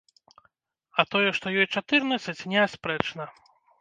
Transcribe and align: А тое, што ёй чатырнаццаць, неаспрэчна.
А 1.03 1.03
тое, 1.11 1.29
што 1.39 1.53
ёй 1.59 1.67
чатырнаццаць, 1.81 2.47
неаспрэчна. 2.55 3.23